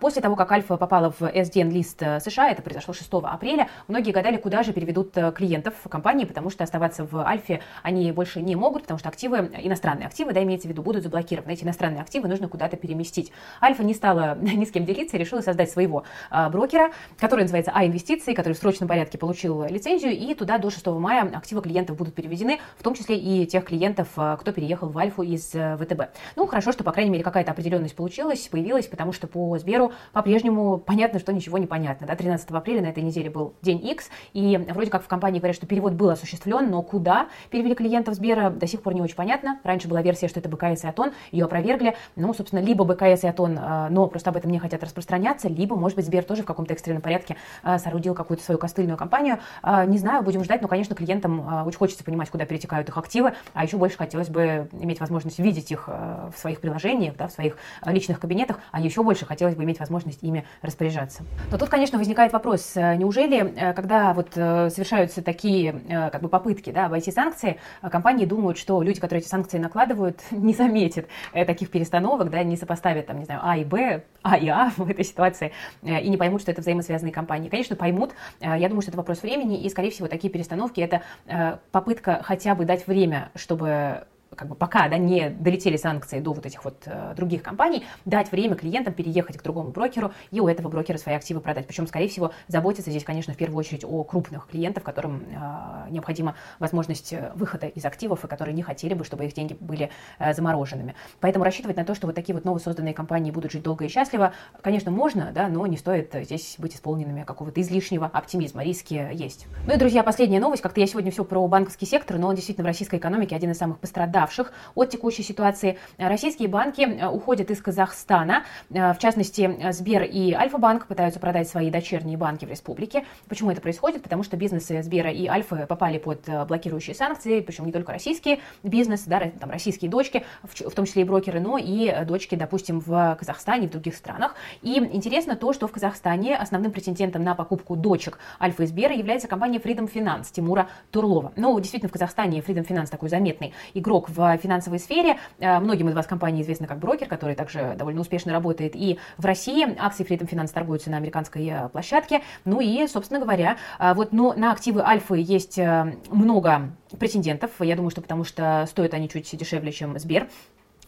После 0.00 0.22
того, 0.22 0.34
как 0.34 0.50
Альфа 0.50 0.76
попала 0.76 1.10
в 1.10 1.22
SDN-лист 1.22 2.02
США, 2.20 2.50
это 2.50 2.62
произошло 2.62 2.94
6 2.94 3.08
апреля, 3.24 3.68
многие 3.88 4.12
гадали, 4.12 4.38
куда 4.38 4.62
же 4.62 4.72
переведут 4.72 5.16
э, 5.16 5.32
клиентов 5.32 5.74
компании, 5.90 6.24
потому 6.24 6.48
что 6.48 6.64
оставаться 6.64 7.04
в 7.04 7.16
Альфе 7.26 7.60
они 7.82 8.10
больше 8.12 8.40
не 8.40 8.56
могут, 8.56 8.82
потому 8.82 8.98
что 8.98 9.10
активы, 9.10 9.50
иностранные 9.58 10.06
активы, 10.06 10.32
да, 10.32 10.42
имеется 10.42 10.68
в 10.68 10.70
виду, 10.70 10.82
будут 10.82 11.02
заблокированы. 11.02 11.52
Эти 11.52 11.64
иностранные 11.64 12.00
активы 12.00 12.28
нужно 12.28 12.48
куда-то 12.48 12.76
переместить. 12.76 13.30
Альфа 13.62 13.84
не 13.84 13.92
стала 13.92 14.38
ни 14.40 14.64
с 14.64 14.70
кем 14.70 14.86
делиться 14.86 15.16
решила 15.16 15.40
создать 15.40 15.70
своего 15.70 16.04
брокера, 16.48 16.90
который 17.18 17.42
называется 17.42 17.72
А-инвестиции, 17.74 18.34
который 18.34 18.54
в 18.54 18.58
срочном 18.58 18.88
порядке 18.88 19.18
получил 19.18 19.64
лицензию, 19.64 20.12
и 20.12 20.34
туда 20.34 20.58
до 20.58 20.70
6 20.70 20.86
мая 20.86 21.30
активы 21.34 21.62
клиентов 21.62 21.96
будут 21.96 22.14
переведены, 22.14 22.60
в 22.78 22.82
том 22.82 22.94
числе 22.94 23.16
и 23.16 23.46
тех 23.46 23.64
клиентов, 23.64 24.08
а, 24.16 24.36
кто 24.36 24.52
переехал 24.52 24.88
в 24.88 24.98
Альфу 24.98 25.22
из 25.22 25.52
а, 25.54 25.76
ВТБ. 25.76 26.16
Ну, 26.36 26.46
хорошо, 26.46 26.72
что, 26.72 26.84
по 26.84 26.92
крайней 26.92 27.10
мере, 27.10 27.24
какая-то 27.24 27.52
определенность 27.52 27.96
получилась, 27.96 28.48
появилась, 28.48 28.86
потому 28.86 29.12
что 29.12 29.26
по 29.26 29.56
Сберу 29.58 29.92
по-прежнему 30.12 30.78
понятно, 30.78 31.18
что 31.18 31.32
ничего 31.32 31.58
не 31.58 31.66
понятно. 31.66 32.06
Да? 32.06 32.14
13 32.14 32.50
апреля 32.50 32.82
на 32.82 32.86
этой 32.86 33.02
неделе 33.02 33.30
был 33.30 33.54
день 33.62 33.84
X, 33.86 34.10
и 34.32 34.56
вроде 34.68 34.90
как 34.90 35.02
в 35.02 35.08
компании 35.08 35.38
говорят, 35.38 35.56
что 35.56 35.66
перевод 35.66 35.94
был 35.94 36.10
осуществлен, 36.10 36.70
но 36.70 36.82
куда 36.82 37.28
перевели 37.50 37.74
клиентов 37.74 38.14
Сбера, 38.14 38.50
до 38.50 38.66
сих 38.66 38.82
пор 38.82 38.94
не 38.94 39.02
очень 39.02 39.16
понятно. 39.16 39.60
Раньше 39.64 39.88
была 39.88 40.02
версия, 40.02 40.28
что 40.28 40.40
это 40.40 40.48
БКС 40.48 40.84
и 40.84 40.86
Атон, 40.86 41.12
ее 41.32 41.44
опровергли. 41.44 41.96
Ну, 42.16 42.32
собственно, 42.34 42.60
либо 42.60 42.84
БКС 42.84 43.24
и 43.24 43.26
Атон, 43.26 43.58
э, 43.58 43.88
но 43.90 44.06
просто 44.06 44.30
об 44.30 44.36
этом 44.36 44.50
не 44.50 44.58
хотят 44.58 44.82
распространяться, 44.82 45.48
либо, 45.48 45.76
может 45.76 45.96
быть, 45.96 46.06
Сбер 46.06 46.24
тоже 46.26 46.42
в 46.42 46.46
каком-то 46.46 46.72
экстренном 46.72 47.02
порядке 47.02 47.36
э, 47.62 47.78
соорудил 47.78 48.14
какую-то 48.14 48.42
свою 48.42 48.58
костыльную 48.58 48.96
компанию. 48.96 49.38
Э, 49.62 49.84
не 49.86 49.98
знаю, 49.98 50.22
будем 50.22 50.44
ждать, 50.44 50.62
но, 50.62 50.68
конечно, 50.68 50.94
клиентам 50.94 51.66
очень 51.66 51.78
хочется 51.78 52.04
понимать, 52.04 52.30
куда 52.30 52.44
перетекают 52.44 52.88
их 52.88 52.96
активы, 52.96 53.34
а 53.54 53.64
еще 53.64 53.76
больше 53.76 53.96
хотелось 53.96 54.28
бы 54.28 54.68
иметь 54.72 55.00
возможность 55.00 55.38
видеть 55.38 55.70
их 55.70 55.88
в 55.88 56.34
своих 56.36 56.60
приложениях, 56.60 57.16
да, 57.16 57.28
в 57.28 57.32
своих 57.32 57.56
личных 57.84 58.20
кабинетах, 58.20 58.58
а 58.72 58.80
еще 58.80 59.02
больше 59.02 59.26
хотелось 59.26 59.54
бы 59.54 59.64
иметь 59.64 59.80
возможность 59.80 60.22
ими 60.22 60.44
распоряжаться. 60.62 61.22
Но 61.50 61.58
тут, 61.58 61.68
конечно, 61.68 61.98
возникает 61.98 62.32
вопрос, 62.32 62.74
неужели, 62.76 63.72
когда 63.74 64.12
вот 64.12 64.34
совершаются 64.34 65.22
такие 65.22 65.82
э, 65.88 66.10
как 66.10 66.22
бы 66.22 66.28
попытки 66.28 66.70
да, 66.70 66.86
обойти 66.86 67.10
санкции, 67.10 67.58
э, 67.82 67.90
компании 67.90 68.24
думают, 68.26 68.58
что 68.58 68.82
люди, 68.82 69.00
которые 69.00 69.22
эти 69.22 69.28
санкции 69.28 69.58
накладывают, 69.58 70.20
не 70.30 70.54
заметят 70.54 71.06
э, 71.32 71.44
таких 71.44 71.70
перестановок, 71.70 72.30
да, 72.30 72.42
не 72.42 72.56
сопоставят, 72.56 73.06
там, 73.06 73.18
не 73.18 73.24
знаю, 73.24 73.40
А 73.42 73.56
и 73.56 73.64
Б, 73.64 74.02
А 74.22 74.36
и 74.36 74.48
А 74.48 74.70
в 74.76 74.88
этой 74.88 75.04
ситуации, 75.04 75.52
и 75.82 76.08
не 76.08 76.15
поймут, 76.16 76.42
что 76.42 76.50
это 76.50 76.60
взаимосвязанные 76.60 77.12
компании. 77.12 77.48
Конечно, 77.48 77.76
поймут, 77.76 78.12
я 78.40 78.68
думаю, 78.68 78.82
что 78.82 78.90
это 78.90 78.98
вопрос 78.98 79.22
времени, 79.22 79.62
и, 79.62 79.68
скорее 79.68 79.90
всего, 79.90 80.08
такие 80.08 80.32
перестановки– 80.32 80.80
это 81.26 81.60
попытка 81.72 82.20
хотя 82.22 82.54
бы 82.54 82.64
дать 82.64 82.86
время, 82.86 83.30
чтобы 83.34 84.06
как 84.34 84.48
бы 84.48 84.54
пока 84.54 84.88
да, 84.88 84.98
не 84.98 85.30
долетели 85.30 85.76
санкции 85.76 86.20
до 86.20 86.32
вот 86.32 86.46
этих 86.46 86.64
вот 86.64 86.82
э, 86.86 87.14
других 87.16 87.42
компаний, 87.42 87.84
дать 88.04 88.30
время 88.32 88.56
клиентам 88.56 88.92
переехать 88.92 89.38
к 89.38 89.42
другому 89.42 89.70
брокеру 89.70 90.12
и 90.30 90.40
у 90.40 90.48
этого 90.48 90.68
брокера 90.68 90.98
свои 90.98 91.14
активы 91.14 91.40
продать. 91.40 91.66
Причем, 91.66 91.86
скорее 91.86 92.08
всего, 92.08 92.32
заботиться 92.48 92.90
здесь, 92.90 93.04
конечно, 93.04 93.32
в 93.32 93.36
первую 93.36 93.58
очередь 93.58 93.84
о 93.84 94.04
крупных 94.04 94.48
клиентах, 94.48 94.82
которым 94.82 95.22
э, 95.30 95.90
необходима 95.90 96.34
возможность 96.58 97.12
э, 97.12 97.32
выхода 97.34 97.66
из 97.66 97.84
активов 97.84 98.24
и 98.24 98.28
которые 98.28 98.54
не 98.54 98.62
хотели 98.62 98.94
бы, 98.94 99.04
чтобы 99.04 99.24
их 99.26 99.34
деньги 99.34 99.56
были 99.58 99.90
э, 100.18 100.34
замороженными. 100.34 100.94
Поэтому 101.20 101.44
рассчитывать 101.44 101.76
на 101.76 101.84
то, 101.84 101.94
что 101.94 102.06
вот 102.06 102.16
такие 102.16 102.34
вот 102.34 102.44
новосозданные 102.44 102.94
компании 102.94 103.30
будут 103.30 103.52
жить 103.52 103.62
долго 103.62 103.84
и 103.84 103.88
счастливо, 103.88 104.32
конечно, 104.60 104.90
можно, 104.90 105.30
да, 105.32 105.48
но 105.48 105.66
не 105.66 105.76
стоит 105.76 106.14
здесь 106.22 106.56
быть 106.58 106.74
исполненными 106.74 107.22
какого-то 107.22 107.60
излишнего 107.60 108.06
оптимизма. 108.06 108.62
Риски 108.64 109.08
есть. 109.12 109.46
Ну 109.66 109.74
и, 109.74 109.76
друзья, 109.76 110.02
последняя 110.02 110.40
новость. 110.40 110.62
Как-то 110.62 110.80
я 110.80 110.86
сегодня 110.86 111.10
все 111.10 111.24
про 111.24 111.46
банковский 111.46 111.86
сектор, 111.86 112.18
но 112.18 112.28
он 112.28 112.34
действительно 112.34 112.64
в 112.64 112.66
российской 112.66 112.96
экономике 112.96 113.36
один 113.36 113.52
из 113.52 113.58
самых 113.58 113.78
пострадавших 113.78 114.15
пострадавших 114.16 114.52
от 114.74 114.90
текущей 114.90 115.22
ситуации. 115.22 115.78
Российские 115.98 116.48
банки 116.48 117.04
уходят 117.06 117.50
из 117.50 117.60
Казахстана. 117.60 118.44
В 118.70 118.96
частности, 118.98 119.72
Сбер 119.72 120.04
и 120.04 120.32
Альфа-банк 120.32 120.86
пытаются 120.86 121.20
продать 121.20 121.48
свои 121.48 121.70
дочерние 121.70 122.16
банки 122.16 122.44
в 122.44 122.48
республике. 122.48 123.04
Почему 123.28 123.50
это 123.50 123.60
происходит? 123.60 124.02
Потому 124.02 124.22
что 124.22 124.36
бизнесы 124.36 124.82
Сбера 124.82 125.10
и 125.10 125.26
Альфа 125.26 125.66
попали 125.66 125.98
под 125.98 126.28
блокирующие 126.48 126.94
санкции, 126.94 127.40
причем 127.40 127.66
не 127.66 127.72
только 127.72 127.92
российские 127.92 128.40
бизнесы, 128.62 129.04
да, 129.08 129.20
там 129.38 129.50
российские 129.50 129.90
дочки, 129.90 130.24
в 130.42 130.74
том 130.74 130.86
числе 130.86 131.02
и 131.02 131.04
брокеры, 131.04 131.40
но 131.40 131.58
и 131.58 132.04
дочки, 132.04 132.34
допустим, 132.34 132.80
в 132.80 133.16
Казахстане, 133.18 133.68
в 133.68 133.70
других 133.70 133.94
странах. 133.94 134.34
И 134.62 134.78
интересно 134.78 135.36
то, 135.36 135.52
что 135.52 135.68
в 135.68 135.72
Казахстане 135.72 136.36
основным 136.36 136.72
претендентом 136.72 137.22
на 137.22 137.34
покупку 137.34 137.76
дочек 137.76 138.18
Альфа 138.40 138.62
и 138.62 138.66
Сбера 138.66 138.94
является 138.94 139.28
компания 139.28 139.58
Freedom 139.58 139.92
Finance 139.92 140.26
Тимура 140.32 140.68
Турлова. 140.90 141.32
Ну, 141.36 141.58
действительно, 141.60 141.88
в 141.88 141.92
Казахстане 141.92 142.40
Freedom 142.40 142.66
Finance 142.66 142.90
такой 142.90 143.08
заметный 143.08 143.52
игрок 143.74 144.05
в 144.08 144.36
финансовой 144.38 144.78
сфере. 144.78 145.18
Э, 145.38 145.58
многим 145.58 145.88
из 145.88 145.94
вас 145.94 146.06
компания 146.06 146.42
известна 146.42 146.66
как 146.66 146.78
брокер, 146.78 147.08
который 147.08 147.34
также 147.34 147.74
довольно 147.76 148.00
успешно 148.00 148.32
работает 148.32 148.74
и 148.74 148.98
в 149.18 149.24
России. 149.24 149.76
Акции 149.78 150.04
Freedom 150.04 150.28
Finance 150.28 150.52
торгуются 150.52 150.90
на 150.90 150.96
американской 150.96 151.46
э, 151.46 151.68
площадке. 151.68 152.22
Ну 152.44 152.60
и, 152.60 152.86
собственно 152.86 153.20
говоря, 153.20 153.56
э, 153.78 153.94
вот 153.94 154.12
но 154.12 154.32
на 154.34 154.52
активы 154.52 154.82
Альфы 154.82 155.16
есть 155.18 155.58
много 155.58 156.72
претендентов. 156.98 157.50
Я 157.60 157.76
думаю, 157.76 157.90
что 157.90 158.00
потому 158.00 158.24
что 158.24 158.64
стоят 158.68 158.94
они 158.94 159.08
чуть 159.08 159.36
дешевле, 159.36 159.72
чем 159.72 159.98
Сбер. 159.98 160.28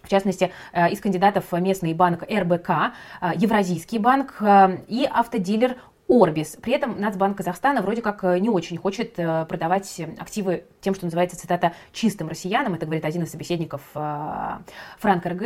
В 0.03 0.09
частности, 0.09 0.53
из 0.75 1.01
кандидатов 1.01 1.53
местный 1.53 1.93
банк 1.93 2.23
РБК, 2.23 2.95
Евразийский 3.35 3.99
банк 3.99 4.41
и 4.89 5.07
автодилер 5.11 5.77
Орбис. 6.09 6.57
При 6.63 6.73
этом 6.73 6.99
Нацбанк 6.99 7.37
Казахстана 7.37 7.83
вроде 7.83 8.01
как 8.01 8.25
э, 8.25 8.39
не 8.39 8.49
очень 8.49 8.79
хочет 8.79 9.19
э, 9.19 9.45
продавать 9.47 10.01
активы 10.19 10.65
тем, 10.81 10.95
что 10.95 11.05
называется, 11.05 11.39
цитата, 11.39 11.75
чистым 11.93 12.29
россиянам. 12.29 12.75
Это 12.75 12.87
говорит 12.87 13.05
один 13.05 13.25
из 13.25 13.31
собеседников 13.31 13.83
э, 13.95 14.59
Франк 14.99 15.27
РГ, 15.27 15.43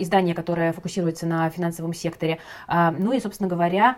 издание, 0.00 0.34
которое 0.34 0.72
фокусируется 0.72 1.26
на 1.26 1.50
финансовом 1.50 1.92
секторе. 1.92 2.38
Ну 2.68 3.12
и, 3.12 3.20
собственно 3.20 3.48
говоря, 3.48 3.90
а, 3.90 3.96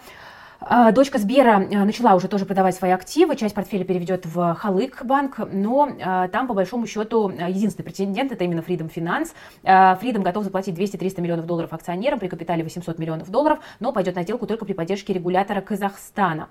дочка 0.93 1.19
Сбера 1.19 1.57
а, 1.57 1.85
начала 1.85 2.15
уже 2.15 2.29
тоже 2.29 2.47
продавать 2.47 2.75
свои 2.75 2.91
активы, 2.91 3.37
часть 3.37 3.55
портфеля 3.55 3.85
переведет 3.85 4.27
в 4.27 4.55
Халык 4.55 5.05
банк, 5.05 5.41
но 5.53 5.89
а, 6.01 6.29
там, 6.29 6.47
по 6.47 6.55
большому 6.55 6.87
счету, 6.87 7.31
единственный 7.31 7.85
претендент 7.85 8.33
это 8.33 8.45
именно 8.45 8.61
Freedom 8.61 8.93
Finance. 8.93 9.31
Freedom 9.65 10.23
готов 10.23 10.45
заплатить 10.45 10.79
200-300 10.79 11.21
миллионов 11.21 11.47
долларов 11.47 11.73
акционерам 11.73 12.19
при 12.19 12.29
капитале 12.29 12.63
800 12.63 12.99
миллионов 12.99 13.31
долларов, 13.31 13.61
но 13.81 13.93
пойдет 13.93 14.17
на 14.17 14.23
сделку 14.23 14.47
только 14.47 14.65
при 14.65 14.73
поддержке 14.73 15.13
регулятора 15.13 15.61
Казахстана. 15.61 16.49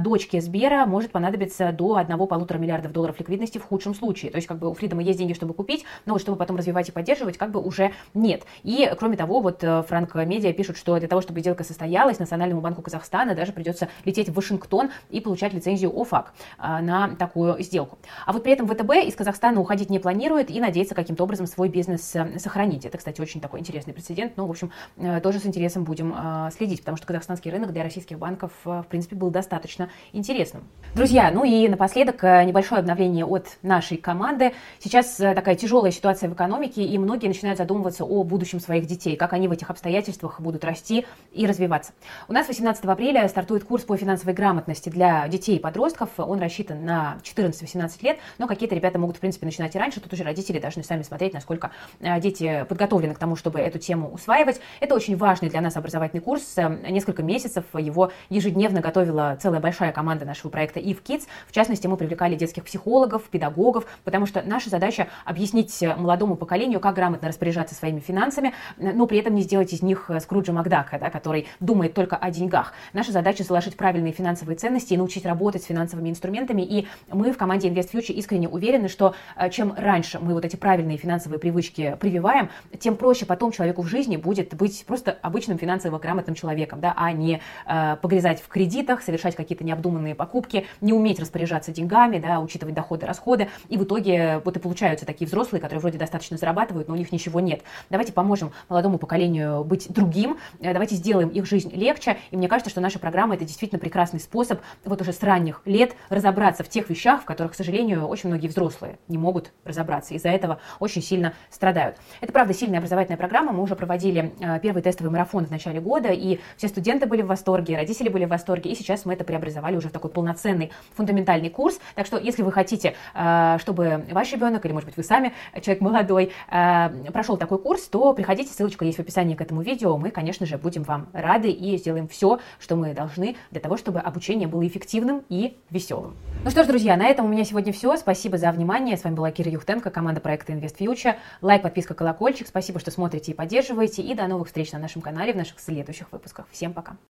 Дочке 0.00 0.40
Сбера 0.40 0.86
может 0.86 1.12
понадобиться 1.12 1.72
до 1.72 1.98
1,5 1.98 2.58
миллиардов 2.58 2.92
долларов 2.92 3.18
ликвидности 3.18 3.58
в 3.58 3.64
худшем 3.64 3.94
случае. 3.94 4.30
То 4.30 4.36
есть, 4.36 4.48
как 4.48 4.58
бы 4.58 4.68
у 4.68 4.72
Freedom 4.72 5.02
есть 5.02 5.18
деньги, 5.18 5.32
чтобы 5.32 5.54
купить, 5.54 5.84
но 6.06 6.18
чтобы 6.18 6.36
потом 6.36 6.56
развивать 6.56 6.88
и 6.88 6.92
поддерживать, 6.92 7.38
как 7.38 7.50
бы 7.50 7.60
уже 7.60 7.92
нет. 8.14 8.44
И, 8.62 8.90
кроме 8.98 9.16
того, 9.16 9.40
вот 9.40 9.62
э, 9.62 9.82
Франк 9.82 10.14
Медиа 10.14 10.52
пишут, 10.52 10.76
что 10.76 10.98
для 10.98 11.08
того, 11.08 11.20
чтобы 11.20 11.40
сделка 11.40 11.64
состоялась, 11.64 12.18
Национальному 12.18 12.60
банку 12.60 12.82
Казахстана 12.82 13.29
Казахстана 13.30 13.34
даже 13.34 13.52
придется 13.52 13.88
лететь 14.04 14.28
в 14.28 14.34
Вашингтон 14.34 14.90
и 15.10 15.20
получать 15.20 15.52
лицензию 15.52 15.92
ОФАК 15.98 16.32
а, 16.58 16.80
на 16.80 17.14
такую 17.16 17.62
сделку. 17.62 17.98
А 18.26 18.32
вот 18.32 18.42
при 18.42 18.52
этом 18.52 18.66
ВТБ 18.66 19.06
из 19.06 19.14
Казахстана 19.14 19.60
уходить 19.60 19.90
не 19.90 19.98
планирует 19.98 20.50
и 20.50 20.60
надеется 20.60 20.94
каким-то 20.94 21.24
образом 21.24 21.46
свой 21.46 21.68
бизнес 21.68 22.14
э, 22.14 22.38
сохранить. 22.38 22.84
Это, 22.84 22.98
кстати, 22.98 23.20
очень 23.20 23.40
такой 23.40 23.60
интересный 23.60 23.92
прецедент, 23.92 24.36
но, 24.36 24.46
в 24.46 24.50
общем, 24.50 24.72
э, 24.96 25.20
тоже 25.20 25.38
с 25.38 25.46
интересом 25.46 25.84
будем 25.84 26.14
а, 26.16 26.50
следить, 26.50 26.80
потому 26.80 26.96
что 26.96 27.06
казахстанский 27.06 27.50
рынок 27.50 27.72
для 27.72 27.82
российских 27.82 28.18
банков, 28.18 28.52
э, 28.64 28.82
в 28.82 28.86
принципе, 28.88 29.16
был 29.16 29.30
достаточно 29.30 29.90
интересным. 30.12 30.64
Друзья, 30.94 31.30
ну 31.30 31.44
и 31.44 31.68
напоследок 31.68 32.22
небольшое 32.22 32.80
обновление 32.80 33.24
от 33.24 33.58
нашей 33.62 33.96
команды. 33.96 34.52
Сейчас 34.78 35.16
такая 35.16 35.54
тяжелая 35.54 35.92
ситуация 35.92 36.28
в 36.28 36.34
экономике, 36.34 36.82
и 36.82 36.98
многие 36.98 37.28
начинают 37.28 37.58
задумываться 37.58 38.04
о 38.04 38.24
будущем 38.24 38.60
своих 38.60 38.86
детей, 38.86 39.16
как 39.16 39.32
они 39.32 39.48
в 39.48 39.52
этих 39.52 39.70
обстоятельствах 39.70 40.40
будут 40.40 40.64
расти 40.64 41.06
и 41.32 41.46
развиваться. 41.46 41.92
У 42.28 42.32
нас 42.32 42.48
18 42.48 42.84
апреля 42.84 43.19
апреля 43.20 43.28
стартует 43.28 43.64
курс 43.64 43.84
по 43.84 43.96
финансовой 43.96 44.34
грамотности 44.34 44.88
для 44.88 45.28
детей 45.28 45.56
и 45.56 45.58
подростков. 45.58 46.08
Он 46.16 46.40
рассчитан 46.40 46.84
на 46.84 47.18
14-18 47.22 48.02
лет, 48.02 48.18
но 48.38 48.46
какие-то 48.46 48.74
ребята 48.74 48.98
могут, 48.98 49.18
в 49.18 49.20
принципе, 49.20 49.44
начинать 49.44 49.74
и 49.74 49.78
раньше. 49.78 50.00
Тут 50.00 50.12
уже 50.12 50.24
родители 50.24 50.58
должны 50.58 50.82
сами 50.82 51.02
смотреть, 51.02 51.34
насколько 51.34 51.70
э, 52.00 52.18
дети 52.20 52.64
подготовлены 52.68 53.14
к 53.14 53.18
тому, 53.18 53.36
чтобы 53.36 53.58
эту 53.60 53.78
тему 53.78 54.10
усваивать. 54.10 54.60
Это 54.80 54.94
очень 54.94 55.16
важный 55.16 55.50
для 55.50 55.60
нас 55.60 55.76
образовательный 55.76 56.22
курс. 56.22 56.54
Э, 56.56 56.68
несколько 56.88 57.22
месяцев 57.22 57.64
его 57.74 58.10
ежедневно 58.30 58.80
готовила 58.80 59.36
целая 59.40 59.60
большая 59.60 59.92
команда 59.92 60.24
нашего 60.24 60.50
проекта 60.50 60.80
Eve 60.80 61.02
Kids. 61.02 61.24
В 61.46 61.52
частности, 61.52 61.86
мы 61.86 61.96
привлекали 61.96 62.36
детских 62.36 62.64
психологов, 62.64 63.24
педагогов, 63.24 63.86
потому 64.04 64.24
что 64.24 64.42
наша 64.42 64.70
задача 64.70 65.08
объяснить 65.26 65.82
молодому 65.82 66.36
поколению, 66.36 66.80
как 66.80 66.94
грамотно 66.94 67.28
распоряжаться 67.28 67.74
своими 67.74 68.00
финансами, 68.00 68.54
но 68.78 69.06
при 69.06 69.18
этом 69.18 69.34
не 69.34 69.42
сделать 69.42 69.72
из 69.72 69.82
них 69.82 70.10
Скруджа 70.20 70.52
Макдака, 70.52 70.98
да, 70.98 71.10
который 71.10 71.48
думает 71.60 71.92
только 71.94 72.16
о 72.16 72.30
деньгах. 72.30 72.72
Наша 73.00 73.12
задача 73.12 73.44
заложить 73.44 73.78
правильные 73.78 74.12
финансовые 74.12 74.58
ценности 74.58 74.92
и 74.92 74.96
научить 74.98 75.24
работать 75.24 75.62
с 75.62 75.64
финансовыми 75.64 76.10
инструментами. 76.10 76.60
И 76.60 76.86
мы 77.10 77.32
в 77.32 77.38
команде 77.38 77.70
Invest 77.70 77.92
Future 77.92 78.12
искренне 78.12 78.46
уверены, 78.46 78.88
что 78.90 79.14
э, 79.38 79.48
чем 79.48 79.72
раньше 79.74 80.18
мы 80.18 80.34
вот 80.34 80.44
эти 80.44 80.56
правильные 80.56 80.98
финансовые 80.98 81.38
привычки 81.38 81.96
прививаем, 81.98 82.50
тем 82.78 82.96
проще 82.96 83.24
потом 83.24 83.52
человеку 83.52 83.80
в 83.80 83.86
жизни 83.86 84.18
будет 84.18 84.52
быть 84.54 84.84
просто 84.86 85.16
обычным 85.22 85.56
финансово 85.56 85.98
грамотным 85.98 86.34
человеком, 86.34 86.82
да, 86.82 86.92
а 86.94 87.10
не 87.12 87.40
э, 87.66 87.96
погрязать 88.02 88.42
в 88.42 88.48
кредитах, 88.48 89.00
совершать 89.00 89.34
какие-то 89.34 89.64
необдуманные 89.64 90.14
покупки, 90.14 90.66
не 90.82 90.92
уметь 90.92 91.20
распоряжаться 91.20 91.72
деньгами, 91.72 92.18
да, 92.18 92.38
учитывать 92.38 92.74
доходы, 92.74 93.06
расходы. 93.06 93.48
И 93.70 93.78
в 93.78 93.84
итоге 93.84 94.42
вот 94.44 94.58
и 94.58 94.60
получаются 94.60 95.06
такие 95.06 95.26
взрослые, 95.26 95.62
которые 95.62 95.80
вроде 95.80 95.96
достаточно 95.96 96.36
зарабатывают, 96.36 96.88
но 96.88 96.92
у 96.92 96.98
них 96.98 97.12
ничего 97.12 97.40
нет. 97.40 97.62
Давайте 97.88 98.12
поможем 98.12 98.52
молодому 98.68 98.98
поколению 98.98 99.64
быть 99.64 99.90
другим, 99.90 100.36
э, 100.60 100.74
давайте 100.74 100.96
сделаем 100.96 101.30
их 101.30 101.46
жизнь 101.46 101.72
легче. 101.74 102.18
И 102.30 102.36
мне 102.36 102.46
кажется, 102.46 102.68
что 102.68 102.82
наша 102.90 102.98
программа 102.98 103.36
это 103.36 103.44
действительно 103.44 103.78
прекрасный 103.78 104.18
способ 104.18 104.60
вот 104.84 105.00
уже 105.00 105.12
с 105.12 105.22
ранних 105.22 105.62
лет 105.64 105.94
разобраться 106.08 106.64
в 106.64 106.68
тех 106.68 106.90
вещах, 106.90 107.22
в 107.22 107.24
которых, 107.24 107.52
к 107.52 107.54
сожалению, 107.54 108.04
очень 108.06 108.28
многие 108.28 108.48
взрослые 108.48 108.98
не 109.06 109.16
могут 109.16 109.52
разобраться. 109.64 110.12
Из-за 110.14 110.28
этого 110.28 110.58
очень 110.80 111.00
сильно 111.00 111.34
страдают. 111.50 111.98
Это, 112.20 112.32
правда, 112.32 112.52
сильная 112.52 112.80
образовательная 112.80 113.16
программа. 113.16 113.52
Мы 113.52 113.62
уже 113.62 113.76
проводили 113.76 114.34
э, 114.40 114.58
первый 114.58 114.82
тестовый 114.82 115.12
марафон 115.12 115.46
в 115.46 115.52
начале 115.52 115.80
года, 115.80 116.08
и 116.08 116.40
все 116.56 116.66
студенты 116.66 117.06
были 117.06 117.22
в 117.22 117.26
восторге, 117.26 117.76
родители 117.76 118.08
были 118.08 118.24
в 118.24 118.28
восторге, 118.28 118.72
и 118.72 118.74
сейчас 118.74 119.04
мы 119.04 119.12
это 119.12 119.22
преобразовали 119.22 119.76
уже 119.76 119.88
в 119.88 119.92
такой 119.92 120.10
полноценный 120.10 120.72
фундаментальный 120.96 121.48
курс. 121.48 121.78
Так 121.94 122.06
что, 122.06 122.18
если 122.18 122.42
вы 122.42 122.50
хотите, 122.50 122.96
э, 123.14 123.58
чтобы 123.60 124.04
ваш 124.10 124.32
ребенок, 124.32 124.64
или, 124.64 124.72
может 124.72 124.88
быть, 124.88 124.96
вы 124.96 125.04
сами, 125.04 125.32
человек 125.62 125.80
молодой, 125.80 126.32
э, 126.50 126.88
прошел 127.12 127.36
такой 127.36 127.58
курс, 127.58 127.84
то 127.84 128.12
приходите, 128.14 128.52
ссылочка 128.52 128.84
есть 128.84 128.98
в 128.98 129.00
описании 129.00 129.36
к 129.36 129.40
этому 129.40 129.62
видео. 129.62 129.96
Мы, 129.96 130.10
конечно 130.10 130.44
же, 130.44 130.58
будем 130.58 130.82
вам 130.82 131.08
рады 131.12 131.52
и 131.52 131.76
сделаем 131.78 132.08
все, 132.08 132.40
что 132.58 132.79
мы 132.80 132.94
должны 132.94 133.36
для 133.50 133.60
того, 133.60 133.76
чтобы 133.76 134.00
обучение 134.00 134.48
было 134.48 134.66
эффективным 134.66 135.22
и 135.28 135.58
веселым. 135.70 136.16
Ну 136.44 136.50
что 136.50 136.64
ж, 136.64 136.66
друзья, 136.66 136.96
на 136.96 137.06
этом 137.06 137.26
у 137.26 137.28
меня 137.28 137.44
сегодня 137.44 137.72
все. 137.72 137.96
Спасибо 137.96 138.38
за 138.38 138.50
внимание. 138.50 138.96
С 138.96 139.04
вами 139.04 139.14
была 139.14 139.30
Кира 139.30 139.50
Юхтенко, 139.50 139.90
команда 139.90 140.20
проекта 140.20 140.52
Invest 140.52 140.78
Future. 140.78 141.16
Лайк, 141.42 141.62
подписка, 141.62 141.94
колокольчик. 141.94 142.48
Спасибо, 142.48 142.80
что 142.80 142.90
смотрите 142.90 143.32
и 143.32 143.34
поддерживаете. 143.34 144.02
И 144.02 144.14
до 144.14 144.26
новых 144.26 144.48
встреч 144.48 144.72
на 144.72 144.78
нашем 144.78 145.02
канале 145.02 145.34
в 145.34 145.36
наших 145.36 145.60
следующих 145.60 146.10
выпусках. 146.10 146.46
Всем 146.50 146.72
пока. 146.72 146.96